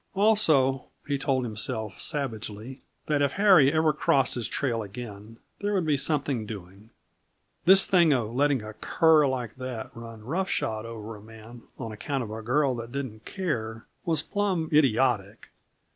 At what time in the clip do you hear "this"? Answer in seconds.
7.65-7.85